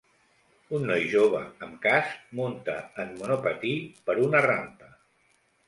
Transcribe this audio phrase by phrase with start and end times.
[0.77, 3.77] Un noi jove amb casc munta en monopatí
[4.09, 4.93] per una rampa.